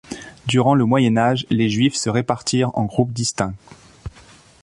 [0.47, 3.53] Durant le Moyen Âge, les Juifs se répartirent en groupes distincts.